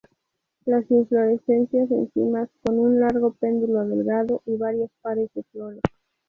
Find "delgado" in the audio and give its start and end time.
3.85-4.41